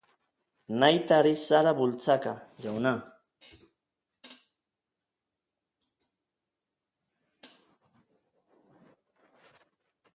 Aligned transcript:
Nahita 0.81 1.13
ari 1.19 1.33
zara 1.49 1.73
bultzaka, 1.79 2.33
jauna. 2.63 2.93